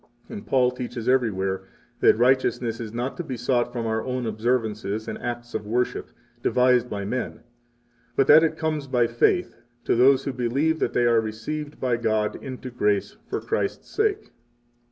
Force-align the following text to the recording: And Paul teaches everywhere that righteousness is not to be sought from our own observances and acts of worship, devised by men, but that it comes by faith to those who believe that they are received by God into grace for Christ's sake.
And 0.29 0.47
Paul 0.47 0.71
teaches 0.71 1.07
everywhere 1.07 1.61
that 1.99 2.17
righteousness 2.17 2.79
is 2.79 2.91
not 2.91 3.15
to 3.17 3.23
be 3.23 3.37
sought 3.37 3.71
from 3.71 3.85
our 3.85 4.03
own 4.03 4.25
observances 4.25 5.07
and 5.07 5.15
acts 5.19 5.53
of 5.53 5.67
worship, 5.67 6.09
devised 6.41 6.89
by 6.89 7.05
men, 7.05 7.41
but 8.15 8.25
that 8.25 8.43
it 8.43 8.57
comes 8.57 8.87
by 8.87 9.05
faith 9.05 9.57
to 9.85 9.93
those 9.95 10.23
who 10.23 10.33
believe 10.33 10.79
that 10.79 10.93
they 10.93 11.03
are 11.05 11.21
received 11.21 11.79
by 11.79 11.97
God 11.97 12.35
into 12.41 12.71
grace 12.71 13.17
for 13.29 13.39
Christ's 13.39 13.91
sake. 13.91 14.31